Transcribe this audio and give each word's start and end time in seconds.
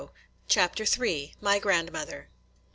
CHAPTER 0.47 0.83
III. 0.83 1.35
MY 1.41 1.59
GRANDMOTHER. 1.59 2.29